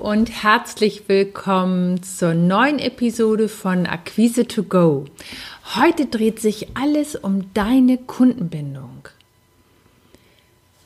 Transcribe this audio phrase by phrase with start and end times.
[0.00, 5.06] Und herzlich willkommen zur neuen Episode von Akquise to Go.
[5.74, 9.08] Heute dreht sich alles um deine Kundenbindung.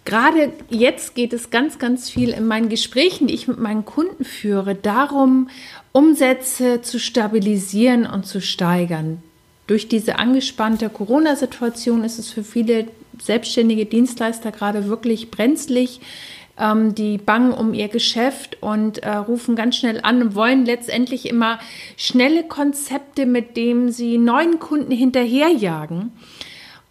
[0.06, 4.24] Gerade jetzt geht es ganz, ganz viel in meinen Gesprächen, die ich mit meinen Kunden
[4.24, 5.50] führe, darum,
[5.92, 9.22] Umsätze zu stabilisieren und zu steigern.
[9.66, 12.86] Durch diese angespannte Corona-Situation ist es für viele
[13.20, 16.00] selbstständige Dienstleister gerade wirklich brenzlig,
[16.58, 21.28] ähm, die bangen um ihr Geschäft und äh, rufen ganz schnell an und wollen letztendlich
[21.28, 21.58] immer
[21.96, 26.12] schnelle Konzepte, mit denen sie neuen Kunden hinterherjagen.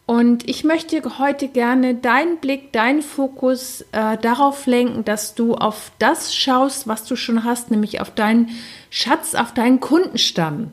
[0.05, 5.91] Und ich möchte heute gerne deinen Blick, deinen Fokus äh, darauf lenken, dass du auf
[5.99, 8.49] das schaust, was du schon hast, nämlich auf deinen
[8.89, 10.71] Schatz, auf deinen Kundenstamm.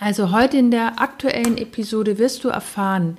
[0.00, 3.16] Also heute in der aktuellen Episode wirst du erfahren,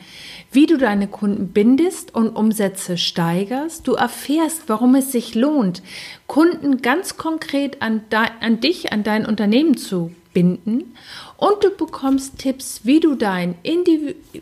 [0.51, 3.87] wie du deine Kunden bindest und Umsätze steigerst.
[3.87, 5.81] Du erfährst, warum es sich lohnt,
[6.27, 8.01] Kunden ganz konkret an,
[8.41, 10.93] an dich, an dein Unternehmen zu binden.
[11.37, 13.55] Und du bekommst Tipps, wie du dein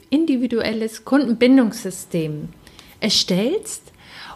[0.10, 2.50] individuelles Kundenbindungssystem
[3.00, 3.94] erstellst.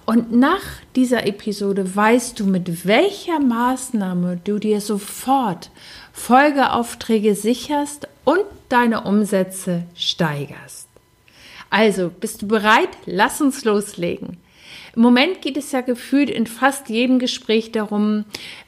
[0.09, 0.63] Und nach
[0.95, 5.69] dieser Episode weißt du, mit welcher Maßnahme du dir sofort
[6.13, 10.87] Folgeaufträge sicherst und deine Umsätze steigerst.
[11.69, 12.89] Also, bist du bereit?
[13.05, 14.37] Lass uns loslegen.
[14.95, 18.25] Im Moment geht es ja gefühlt in fast jedem Gespräch darum,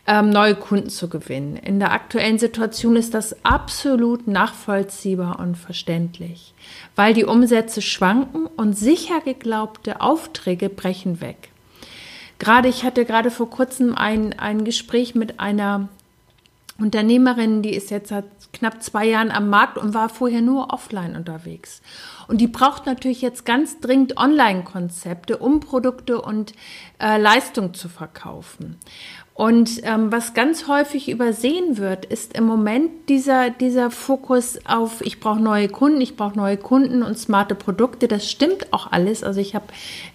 [0.07, 1.57] ähm, neue Kunden zu gewinnen.
[1.57, 6.53] In der aktuellen Situation ist das absolut nachvollziehbar und verständlich,
[6.95, 11.49] weil die Umsätze schwanken und sicher geglaubte Aufträge brechen weg.
[12.39, 15.89] Gerade ich hatte gerade vor kurzem ein, ein Gespräch mit einer
[16.79, 21.15] Unternehmerin, die ist jetzt seit knapp zwei Jahren am Markt und war vorher nur offline
[21.15, 21.81] unterwegs.
[22.31, 26.53] Und die braucht natürlich jetzt ganz dringend Online-Konzepte, um Produkte und
[26.97, 28.77] äh, Leistung zu verkaufen.
[29.41, 35.19] Und ähm, was ganz häufig übersehen wird, ist im Moment dieser, dieser Fokus auf, ich
[35.19, 38.07] brauche neue Kunden, ich brauche neue Kunden und smarte Produkte.
[38.07, 39.23] Das stimmt auch alles.
[39.23, 39.65] Also ich habe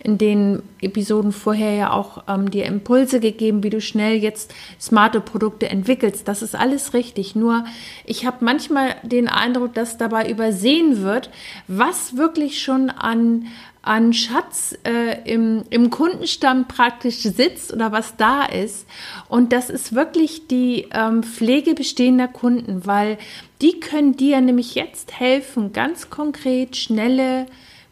[0.00, 5.20] in den Episoden vorher ja auch ähm, dir Impulse gegeben, wie du schnell jetzt smarte
[5.20, 6.28] Produkte entwickelst.
[6.28, 7.34] Das ist alles richtig.
[7.34, 7.64] Nur
[8.04, 11.30] ich habe manchmal den Eindruck, dass dabei übersehen wird,
[11.66, 13.46] was wirklich schon an
[13.86, 18.86] an Schatz äh, im, im Kundenstamm praktisch sitzt oder was da ist.
[19.28, 23.16] Und das ist wirklich die ähm, Pflege bestehender Kunden, weil
[23.62, 27.46] die können dir nämlich jetzt helfen, ganz konkret schnelle,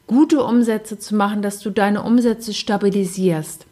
[0.08, 3.64] gute Umsätze zu machen, dass du deine Umsätze stabilisierst.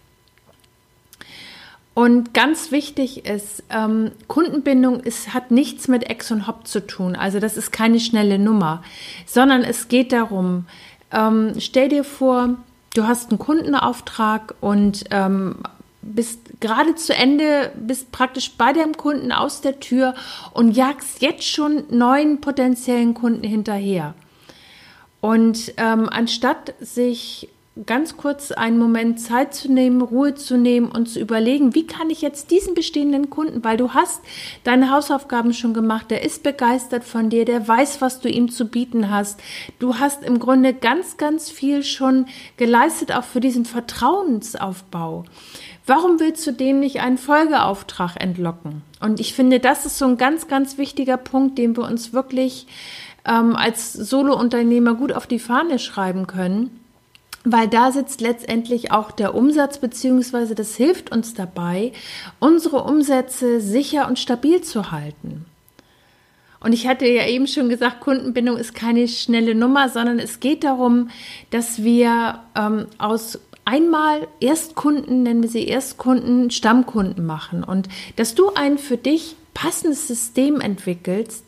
[1.94, 7.16] Und ganz wichtig ist, ähm, Kundenbindung ist, hat nichts mit Ex und Hop zu tun.
[7.16, 8.82] Also das ist keine schnelle Nummer,
[9.27, 10.65] sondern es geht darum,
[11.12, 12.56] ähm, stell dir vor,
[12.95, 15.56] du hast einen Kundenauftrag und ähm,
[16.03, 20.15] bist gerade zu Ende, bist praktisch bei deinem Kunden aus der Tür
[20.53, 24.15] und jagst jetzt schon neuen potenziellen Kunden hinterher.
[25.21, 27.49] Und ähm, anstatt sich
[27.87, 32.10] ganz kurz einen Moment Zeit zu nehmen, Ruhe zu nehmen und zu überlegen, wie kann
[32.10, 34.21] ich jetzt diesen bestehenden Kunden, weil du hast
[34.62, 38.66] deine Hausaufgaben schon gemacht, der ist begeistert von dir, der weiß, was du ihm zu
[38.66, 39.41] bieten hast.
[39.78, 42.27] Du hast im Grunde ganz, ganz viel schon
[42.59, 45.25] geleistet, auch für diesen Vertrauensaufbau.
[45.87, 48.82] Warum willst du dem nicht einen Folgeauftrag entlocken?
[49.00, 52.67] Und ich finde, das ist so ein ganz, ganz wichtiger Punkt, den wir uns wirklich
[53.26, 56.81] ähm, als Solo-Unternehmer gut auf die Fahne schreiben können
[57.44, 61.93] weil da sitzt letztendlich auch der Umsatz, beziehungsweise das hilft uns dabei,
[62.39, 65.47] unsere Umsätze sicher und stabil zu halten.
[66.61, 70.62] Und ich hatte ja eben schon gesagt, Kundenbindung ist keine schnelle Nummer, sondern es geht
[70.62, 71.11] darum,
[71.50, 78.50] dass wir ähm, aus einmal Erstkunden, nennen wir sie Erstkunden, Stammkunden machen und dass du
[78.55, 81.45] ein für dich passendes System entwickelst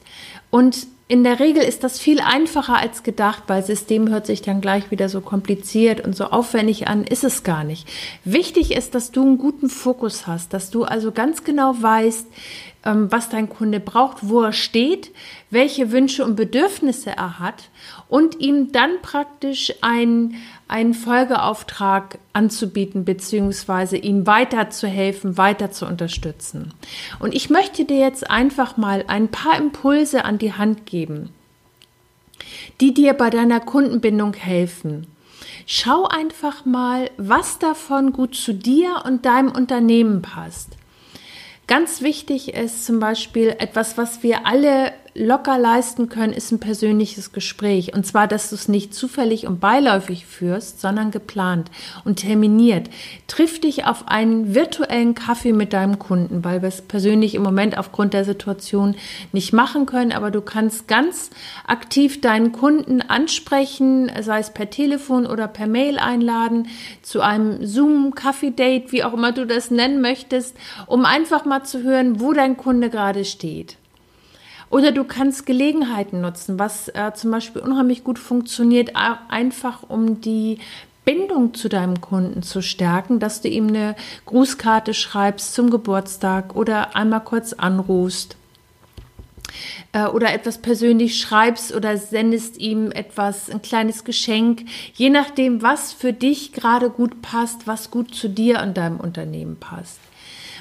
[0.51, 4.63] und in der Regel ist das viel einfacher als gedacht, weil System hört sich dann
[4.63, 7.87] gleich wieder so kompliziert und so aufwendig an, ist es gar nicht.
[8.25, 12.27] Wichtig ist, dass du einen guten Fokus hast, dass du also ganz genau weißt,
[12.85, 15.11] was dein Kunde braucht, wo er steht,
[15.51, 17.71] welche Wünsche und Bedürfnisse er hat
[18.09, 20.35] und ihm dann praktisch ein,
[20.69, 26.75] einen Folgeauftrag anzubieten, beziehungsweise ihm weiterzuhelfen, weiter zu unterstützen.
[27.21, 31.31] Und ich möchte dir jetzt einfach mal ein paar Impulse an die Hand geben,
[32.83, 35.07] die dir bei deiner Kundenbindung helfen.
[35.67, 40.77] Schau einfach mal, was davon gut zu dir und deinem Unternehmen passt.
[41.67, 47.33] Ganz wichtig ist zum Beispiel etwas, was wir alle locker leisten können, ist ein persönliches
[47.33, 47.95] Gespräch.
[47.95, 51.71] Und zwar, dass du es nicht zufällig und beiläufig führst, sondern geplant
[52.05, 52.91] und terminiert.
[53.29, 57.79] Triff dich auf einen virtuellen Kaffee mit deinem Kunden, weil wir es persönlich im Moment
[57.79, 58.97] aufgrund der Situation
[59.33, 60.13] nicht machen können.
[60.13, 61.31] Aber du kannst ganz
[61.67, 66.67] aktiv deinen Kunden ansprechen, sei es per Telefon oder per Mail einladen,
[67.03, 70.57] zu einem Zoom-Kaffee-Date, wie auch immer du das nennen möchtest,
[70.87, 73.77] um einfach mal zu hören, wo dein Kunde gerade steht.
[74.75, 78.97] Oder du kannst Gelegenheiten nutzen, was äh, zum Beispiel unheimlich gut funktioniert,
[79.29, 80.59] einfach um die
[81.05, 83.95] Bindung zu deinem Kunden zu stärken, dass du ihm eine
[84.27, 88.37] Grußkarte schreibst zum Geburtstag oder einmal kurz anrufst
[89.93, 95.93] äh, oder etwas persönlich schreibst oder sendest ihm etwas, ein kleines Geschenk, je nachdem, was
[95.93, 100.01] für dich gerade gut passt, was gut zu dir und deinem Unternehmen passt.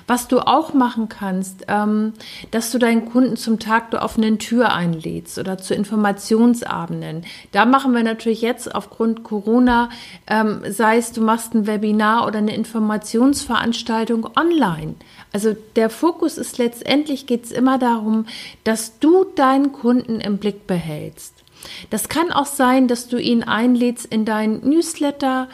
[0.07, 2.13] Was du auch machen kannst, ähm,
[2.51, 7.25] dass du deinen Kunden zum Tag der offenen Tür einlädst oder zu Informationsabenden.
[7.51, 9.89] Da machen wir natürlich jetzt aufgrund Corona,
[10.27, 14.95] ähm, sei es du machst ein Webinar oder eine Informationsveranstaltung online.
[15.31, 18.25] Also der Fokus ist letztendlich geht es immer darum,
[18.63, 21.43] dass du deinen Kunden im Blick behältst.
[21.89, 25.47] Das kann auch sein, dass du ihn einlädst in dein Newsletter,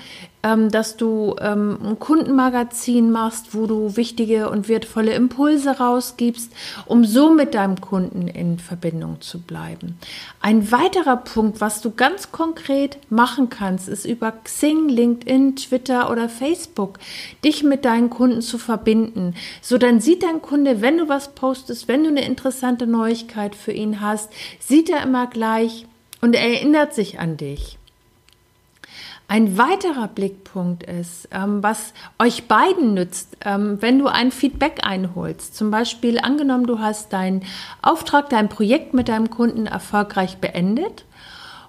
[0.43, 6.51] ähm, dass du ähm, ein Kundenmagazin machst, wo du wichtige und wertvolle Impulse rausgibst,
[6.85, 9.97] um so mit deinem Kunden in Verbindung zu bleiben.
[10.41, 16.29] Ein weiterer Punkt, was du ganz konkret machen kannst, ist über Xing, LinkedIn, Twitter oder
[16.29, 16.99] Facebook
[17.43, 19.35] dich mit deinen Kunden zu verbinden.
[19.61, 23.73] So dann sieht dein Kunde, wenn du was postest, wenn du eine interessante Neuigkeit für
[23.73, 25.85] ihn hast, sieht er immer gleich
[26.21, 27.79] und er erinnert sich an dich.
[29.31, 35.55] Ein weiterer Blickpunkt ist, ähm, was euch beiden nützt, ähm, wenn du ein Feedback einholst.
[35.55, 37.43] Zum Beispiel angenommen, du hast deinen
[37.83, 41.05] Auftrag, dein Projekt mit deinem Kunden erfolgreich beendet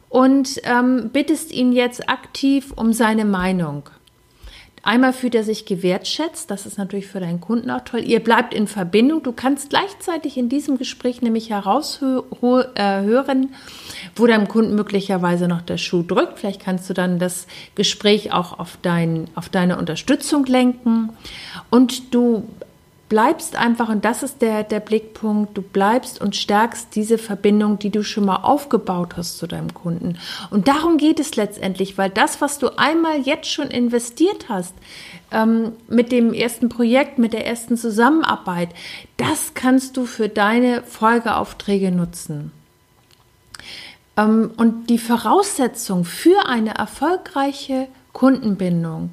[0.08, 3.90] und ähm, bittest ihn jetzt aktiv um seine Meinung.
[4.82, 8.00] Einmal fühlt er sich gewertschätzt, das ist natürlich für deinen Kunden auch toll.
[8.00, 9.22] Ihr bleibt in Verbindung.
[9.22, 12.24] Du kannst gleichzeitig in diesem Gespräch nämlich heraushören,
[14.16, 16.38] wo deinem Kunden möglicherweise noch der Schuh drückt.
[16.38, 21.10] Vielleicht kannst du dann das Gespräch auch auf, dein, auf deine Unterstützung lenken.
[21.68, 22.48] Und du
[23.10, 27.90] bleibst einfach, und das ist der, der Blickpunkt, du bleibst und stärkst diese Verbindung, die
[27.90, 30.16] du schon mal aufgebaut hast zu deinem Kunden.
[30.50, 34.74] Und darum geht es letztendlich, weil das, was du einmal jetzt schon investiert hast,
[35.32, 38.70] ähm, mit dem ersten Projekt, mit der ersten Zusammenarbeit,
[39.16, 42.52] das kannst du für deine Folgeaufträge nutzen.
[44.16, 49.10] Ähm, und die Voraussetzung für eine erfolgreiche Kundenbindung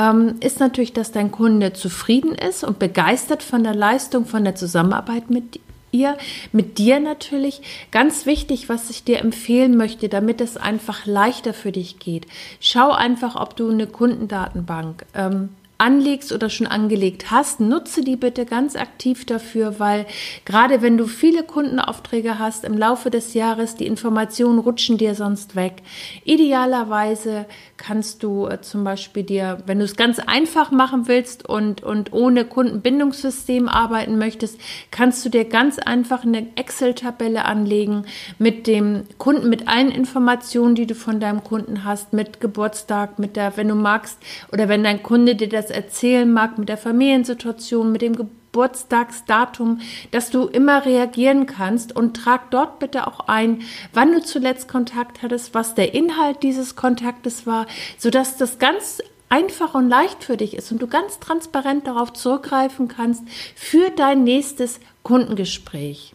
[0.00, 4.54] ähm, ist natürlich, dass dein Kunde zufrieden ist und begeistert von der Leistung, von der
[4.54, 5.60] Zusammenarbeit mit
[5.92, 6.16] ihr,
[6.52, 7.60] mit dir natürlich.
[7.90, 12.26] Ganz wichtig, was ich dir empfehlen möchte, damit es einfach leichter für dich geht.
[12.60, 18.44] Schau einfach, ob du eine Kundendatenbank ähm, anlegst oder schon angelegt hast, nutze die bitte
[18.44, 20.06] ganz aktiv dafür, weil
[20.44, 25.56] gerade wenn du viele Kundenaufträge hast im Laufe des Jahres, die Informationen rutschen dir sonst
[25.56, 25.82] weg.
[26.24, 27.46] Idealerweise
[27.78, 32.12] kannst du äh, zum Beispiel dir, wenn du es ganz einfach machen willst und, und
[32.12, 34.60] ohne Kundenbindungssystem arbeiten möchtest,
[34.90, 38.04] kannst du dir ganz einfach eine Excel-Tabelle anlegen
[38.38, 43.36] mit dem Kunden, mit allen Informationen, die du von deinem Kunden hast, mit Geburtstag, mit
[43.36, 44.18] der, wenn du magst,
[44.52, 50.30] oder wenn dein Kunde dir das erzählen mag, mit der Familiensituation, mit dem Geburtstagsdatum, dass
[50.30, 53.62] du immer reagieren kannst und trag dort bitte auch ein,
[53.92, 59.74] wann du zuletzt Kontakt hattest, was der Inhalt dieses Kontaktes war, sodass das ganz einfach
[59.74, 63.22] und leicht für dich ist und du ganz transparent darauf zurückgreifen kannst
[63.54, 66.14] für dein nächstes Kundengespräch.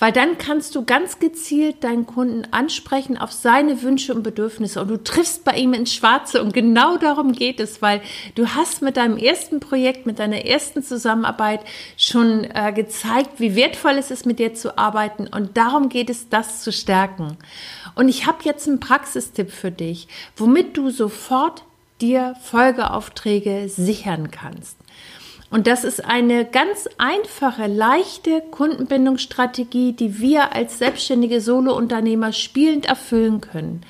[0.00, 4.88] Weil dann kannst du ganz gezielt deinen Kunden ansprechen auf seine Wünsche und Bedürfnisse und
[4.88, 8.00] du triffst bei ihm ins Schwarze und genau darum geht es, weil
[8.34, 11.60] du hast mit deinem ersten Projekt, mit deiner ersten Zusammenarbeit
[11.98, 16.30] schon äh, gezeigt, wie wertvoll es ist, mit dir zu arbeiten und darum geht es,
[16.30, 17.36] das zu stärken.
[17.94, 21.62] Und ich habe jetzt einen Praxistipp für dich, womit du sofort
[22.00, 24.79] dir Folgeaufträge sichern kannst.
[25.50, 33.40] Und das ist eine ganz einfache, leichte Kundenbindungsstrategie, die wir als selbstständige Solounternehmer spielend erfüllen
[33.40, 33.82] können.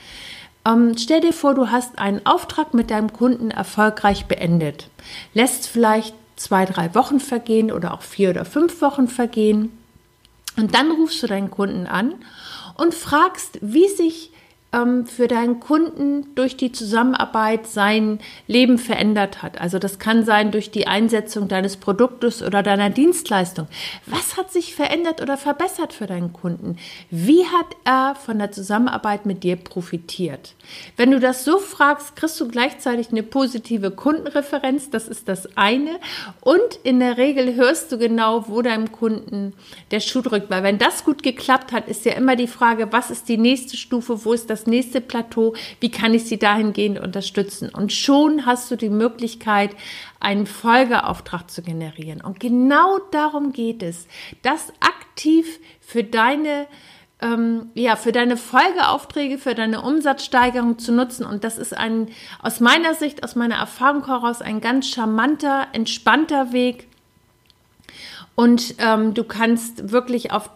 [0.67, 4.89] Ähm, stell dir vor, du hast einen Auftrag mit deinem Kunden erfolgreich beendet.
[5.35, 9.71] Lässt vielleicht zwei, drei Wochen vergehen oder auch vier oder fünf Wochen vergehen.
[10.57, 12.15] Und dann rufst du deinen Kunden an
[12.77, 14.30] und fragst, wie sich
[14.73, 19.61] ähm, für deinen Kunden durch die Zusammenarbeit sein Leben verändert hat.
[19.61, 23.67] Also das kann sein durch die Einsetzung deines Produktes oder deiner Dienstleistung.
[24.07, 26.77] Was hat sich verändert oder verbessert für deinen Kunden?
[27.11, 30.55] Wie hat er von der Zusammenarbeit mit dir profitiert?
[30.97, 34.91] Wenn du das so fragst, kriegst du gleichzeitig eine positive Kundenreferenz.
[34.91, 35.99] Das ist das eine.
[36.41, 39.55] Und in der Regel hörst du genau, wo deinem Kunden
[39.91, 40.51] der Schuh drückt.
[40.51, 43.77] Weil wenn das gut geklappt hat, ist ja immer die Frage, was ist die nächste
[43.77, 44.25] Stufe?
[44.25, 47.71] Wo ist das das nächste Plateau, wie kann ich sie dahingehend unterstützen?
[47.71, 49.71] Und schon hast du die Möglichkeit,
[50.21, 52.21] einen Folgeauftrag zu generieren.
[52.21, 54.07] Und genau darum geht es,
[54.43, 56.67] das aktiv für deine
[57.23, 61.27] ähm, ja, für deine Folgeaufträge, für deine Umsatzsteigerung zu nutzen.
[61.27, 62.09] Und das ist ein,
[62.43, 66.89] aus meiner Sicht, aus meiner Erfahrung heraus, ein ganz charmanter, entspannter Weg.
[68.37, 70.49] Und ähm, du kannst wirklich auf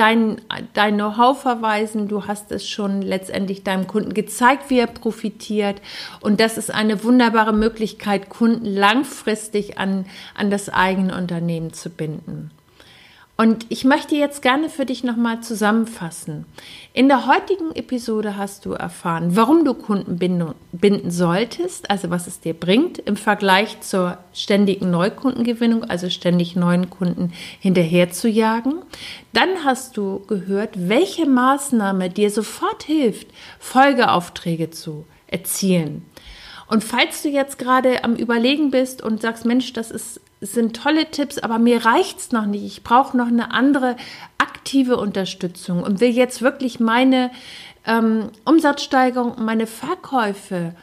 [0.00, 0.40] dein,
[0.72, 2.08] dein Know-how verweisen.
[2.08, 5.82] Du hast es schon letztendlich deinem Kunden gezeigt, wie er profitiert.
[6.20, 12.50] Und das ist eine wunderbare Möglichkeit, Kunden langfristig an, an das eigene Unternehmen zu binden.
[13.40, 16.44] Und ich möchte jetzt gerne für dich nochmal zusammenfassen.
[16.92, 20.18] In der heutigen Episode hast du erfahren, warum du Kunden
[20.72, 26.90] binden solltest, also was es dir bringt im Vergleich zur ständigen Neukundengewinnung, also ständig neuen
[26.90, 28.74] Kunden hinterher zu jagen.
[29.32, 33.28] Dann hast du gehört, welche Maßnahme dir sofort hilft,
[33.58, 36.04] Folgeaufträge zu erzielen.
[36.68, 41.10] Und falls du jetzt gerade am Überlegen bist und sagst, Mensch, das ist sind tolle
[41.10, 42.64] Tipps, aber mir reicht's noch nicht.
[42.64, 43.96] Ich brauche noch eine andere
[44.38, 47.30] aktive Unterstützung und will jetzt wirklich meine
[47.86, 50.74] ähm, Umsatzsteigerung meine Verkäufe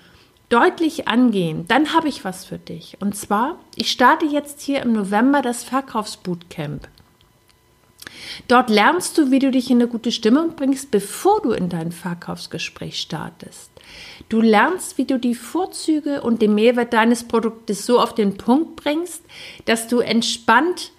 [0.49, 1.65] deutlich angehen.
[1.67, 2.97] Dann habe ich was für dich.
[3.01, 6.87] Und zwar, ich starte jetzt hier im November das Verkaufsbootcamp.
[8.47, 11.91] Dort lernst du, wie du dich in eine gute Stimmung bringst, bevor du in dein
[11.91, 13.71] Verkaufsgespräch startest.
[14.29, 18.75] Du lernst, wie du die Vorzüge und den Mehrwert deines Produktes so auf den Punkt
[18.75, 19.23] bringst,
[19.65, 20.91] dass du entspannt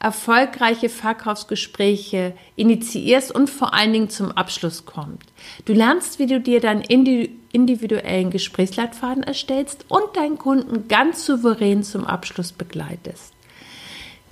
[0.00, 5.32] erfolgreiche Verkaufsgespräche initiierst und vor allen Dingen zum Abschluss kommst.
[5.64, 12.04] Du lernst, wie du dir deinen individuellen Gesprächsleitfaden erstellst und deinen Kunden ganz souverän zum
[12.04, 13.33] Abschluss begleitest.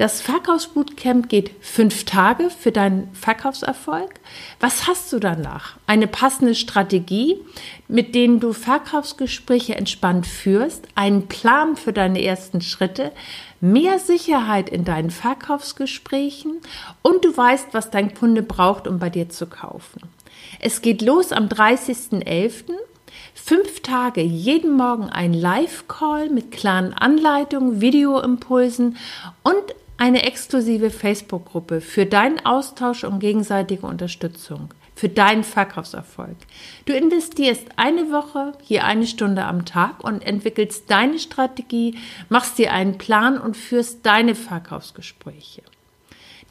[0.03, 4.15] Das Verkaufsbootcamp geht fünf Tage für deinen Verkaufserfolg.
[4.59, 5.77] Was hast du danach?
[5.87, 7.37] Eine passende Strategie,
[7.87, 13.13] mit denen du Verkaufsgespräche entspannt führst, einen Plan für deine ersten Schritte,
[13.61, 16.55] mehr Sicherheit in deinen Verkaufsgesprächen
[17.03, 20.01] und du weißt, was dein Kunde braucht, um bei dir zu kaufen.
[20.59, 22.73] Es geht los am 30.11.
[23.35, 28.97] Fünf Tage, jeden Morgen ein Live-Call mit klaren Anleitungen, Videoimpulsen
[29.43, 29.63] und
[30.03, 36.35] eine exklusive Facebook-Gruppe für deinen Austausch und gegenseitige Unterstützung, für deinen Verkaufserfolg.
[36.87, 41.97] Du investierst eine Woche, hier eine Stunde am Tag und entwickelst deine Strategie,
[42.29, 45.63] machst dir einen Plan und führst deine Verkaufsgespräche.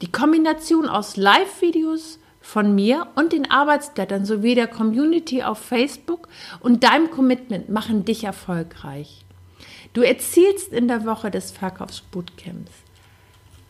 [0.00, 6.26] Die Kombination aus Live-Videos von mir und den Arbeitsblättern sowie der Community auf Facebook
[6.60, 9.26] und deinem Commitment machen dich erfolgreich.
[9.92, 12.72] Du erzielst in der Woche des Verkaufsbootcamps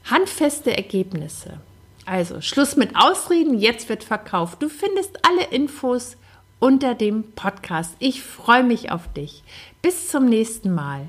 [0.05, 1.61] Handfeste Ergebnisse.
[2.05, 4.63] Also Schluss mit Ausreden, jetzt wird verkauft.
[4.63, 6.17] Du findest alle Infos
[6.59, 7.95] unter dem Podcast.
[7.99, 9.43] Ich freue mich auf dich.
[9.83, 11.09] Bis zum nächsten Mal.